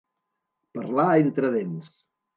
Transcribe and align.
Parlar 0.79 1.07
entre 1.27 1.53
dents. 1.59 1.95